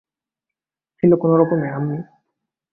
ছিল 1.03 1.11
কোনোরকম, 1.15 1.59
আম্মি। 1.71 1.99